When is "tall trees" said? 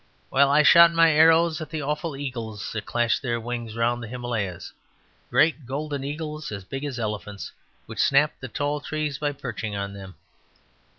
8.47-9.19